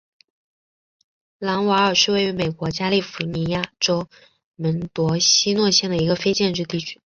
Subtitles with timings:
[1.37, 4.09] 朗瓦尔是位于美国加利福尼亚州
[4.55, 6.99] 门多西诺县的一个非建制地区。